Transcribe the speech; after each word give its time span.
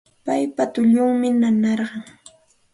Paypa 0.25 0.63
tullunmi 0.73 1.27
nanarqan 1.41 2.03